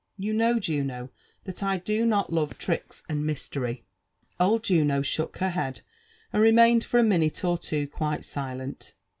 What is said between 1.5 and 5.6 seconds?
I do not love tricks and mystery.' Old Juno shook her